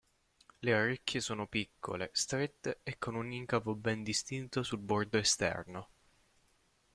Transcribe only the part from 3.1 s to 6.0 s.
un incavo ben distinto sul bordo esterno.